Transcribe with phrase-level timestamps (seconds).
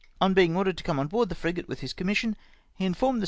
[0.19, 2.35] On being ordered to come on board the frigate with his commission,
[2.73, 3.19] he informed the